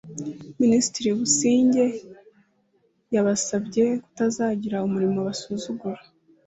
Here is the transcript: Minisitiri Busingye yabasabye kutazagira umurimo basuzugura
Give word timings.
Minisitiri 0.61 1.09
Busingye 1.19 1.85
yabasabye 3.13 3.85
kutazagira 4.03 4.85
umurimo 4.87 5.19
basuzugura 5.27 6.01